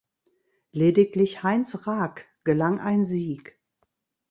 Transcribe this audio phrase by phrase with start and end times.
[0.71, 3.59] Lediglich Heinz Raack gelang ein Sieg.